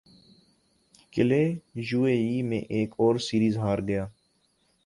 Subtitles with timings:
[1.13, 1.45] قلعے
[1.87, 4.05] U A E میں ایک اور سیریز ہار گیا